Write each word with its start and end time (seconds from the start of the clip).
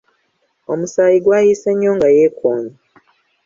Omusaayi 0.71 1.17
gwayiise 1.25 1.69
nnyo 1.73 1.91
nga 1.95 2.09
yeekoonye. 2.15 2.73